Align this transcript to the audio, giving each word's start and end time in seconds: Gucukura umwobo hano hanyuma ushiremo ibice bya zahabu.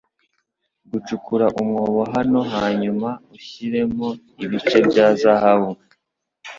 Gucukura 0.91 1.45
umwobo 1.61 2.01
hano 2.13 2.39
hanyuma 2.55 3.09
ushiremo 3.37 4.07
ibice 4.43 4.77
bya 4.89 5.07
zahabu. 5.21 5.71